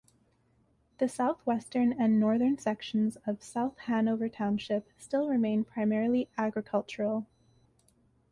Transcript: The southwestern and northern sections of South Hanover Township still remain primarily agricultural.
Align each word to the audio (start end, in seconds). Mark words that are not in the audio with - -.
The 0.97 1.07
southwestern 1.07 1.93
and 1.93 2.19
northern 2.19 2.57
sections 2.57 3.19
of 3.27 3.43
South 3.43 3.77
Hanover 3.81 4.29
Township 4.29 4.89
still 4.97 5.27
remain 5.29 5.63
primarily 5.63 6.27
agricultural. 6.39 7.27